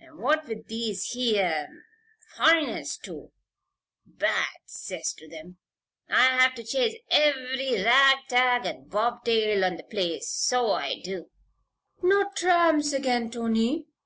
An' 0.00 0.16
what 0.16 0.48
with 0.48 0.68
these 0.68 1.10
here 1.10 1.68
foreigners 2.34 2.96
too 2.96 3.32
bad 4.06 4.48
'cess 4.64 5.12
to 5.12 5.28
them! 5.28 5.58
I 6.08 6.28
have 6.38 6.54
to 6.54 6.64
chase 6.64 6.94
ev'ry 7.10 7.84
rag 7.84 8.16
tag 8.30 8.64
and 8.64 8.88
bobtail 8.88 9.66
on 9.66 9.76
the 9.76 9.82
place, 9.84 10.30
so 10.30 10.70
I 10.70 11.02
do" 11.04 11.28
"Not 12.02 12.34
tramps 12.34 12.94
again, 12.94 13.30
Tony?" 13.30 13.84